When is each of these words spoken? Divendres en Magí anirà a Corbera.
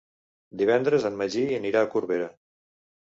Divendres 0.61 1.05
en 1.09 1.19
Magí 1.19 1.43
anirà 1.57 1.83
a 1.87 1.91
Corbera. 1.97 2.31